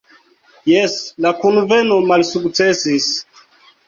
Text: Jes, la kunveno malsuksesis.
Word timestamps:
Jes, 0.69 0.95
la 1.25 1.31
kunveno 1.43 1.97
malsuksesis. 2.13 3.11